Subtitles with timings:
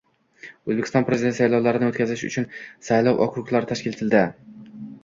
[0.69, 2.49] O‘zbekiston Prezidenti saylovlarini o‘tkazish uchun
[2.91, 4.27] saylov okruglari tashkil etildi